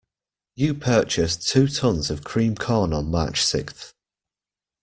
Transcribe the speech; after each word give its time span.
You 0.55 0.73
purchased 0.73 1.47
two 1.47 1.67
tons 1.67 2.09
of 2.09 2.23
creamed 2.23 2.57
corn 2.59 2.91
on 2.91 3.11
March 3.11 3.39
sixth. 3.45 3.93